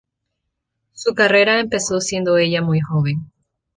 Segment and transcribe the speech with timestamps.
[0.93, 3.31] Su carrera empezó siendo ella muy joven.